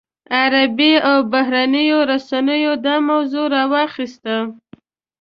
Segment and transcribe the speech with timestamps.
[0.39, 4.35] عربي او بهرنیو رسنیو دا موضوع راواخیسته.